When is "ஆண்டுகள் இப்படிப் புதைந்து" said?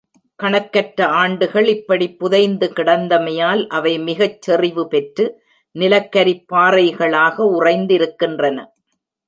1.15-2.67